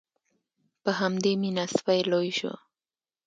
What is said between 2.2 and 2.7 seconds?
شو.